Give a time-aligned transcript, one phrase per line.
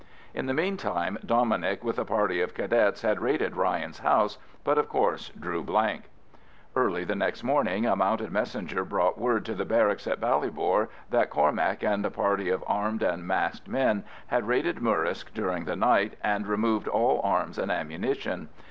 [0.33, 4.89] In the meantime Dominic with a party of Cadets had raided Ryan's house, but, of
[4.89, 6.05] course, drew blank.
[6.75, 11.29] Early the next morning a mounted messenger brought word to the barracks in Ballybor that
[11.29, 16.15] Cormac and a party of armed and masked men had raided Murrisk during the night
[16.23, 18.49] and removed all arms and ammunition.